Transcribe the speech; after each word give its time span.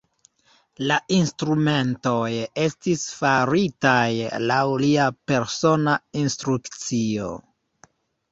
La 0.91 0.95
instrumentoj 1.15 2.29
estis 2.61 3.03
faritaj 3.19 4.09
laŭ 4.51 4.63
lia 4.85 5.05
persona 5.33 5.93
instrukcio. 6.25 7.29